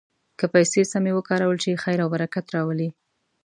که 0.39 0.45
پیسې 0.53 0.81
سمې 0.91 1.11
وکارول 1.15 1.57
شي، 1.63 1.73
خیر 1.83 1.99
او 2.03 2.09
برکت 2.13 2.45
راولي. 2.55 2.89